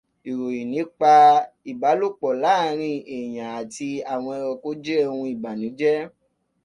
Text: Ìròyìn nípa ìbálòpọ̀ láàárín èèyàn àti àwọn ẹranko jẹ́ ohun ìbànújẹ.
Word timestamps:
Ìròyìn 0.29 0.69
nípa 0.73 1.11
ìbálòpọ̀ 1.71 2.31
láàárín 2.43 2.97
èèyàn 3.15 3.51
àti 3.61 3.87
àwọn 4.13 4.33
ẹranko 4.39 4.69
jẹ́ 4.83 5.05
ohun 5.09 5.29
ìbànújẹ. 5.35 5.93